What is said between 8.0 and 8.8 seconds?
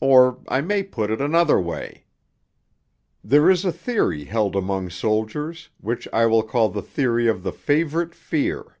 fear.